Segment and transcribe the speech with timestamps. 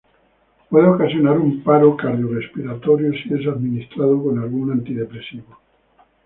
[0.71, 5.59] Puede ocasionar un paro cardiorrespiratorio si es administrado con algún antidepresivo.